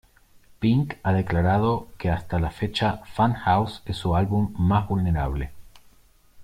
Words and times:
Pink 0.59 0.95
ha 1.03 1.13
declarado 1.13 1.87
que 1.99 2.09
hasta 2.09 2.39
la 2.39 2.49
fecha 2.49 3.03
"Funhouse" 3.13 3.83
es 3.85 3.97
su 3.97 4.15
álbum 4.15 4.51
más 4.57 4.87
vulnerable. 4.87 5.51